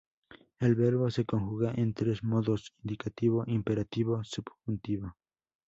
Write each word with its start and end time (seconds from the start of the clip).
El 0.59 0.73
verbo 0.73 1.11
se 1.11 1.25
conjuga 1.25 1.73
en 1.75 1.93
tres 1.93 2.23
modos: 2.23 2.73
indicativo, 2.83 3.43
imperativo, 3.45 4.23
subjuntivo. 4.23 5.15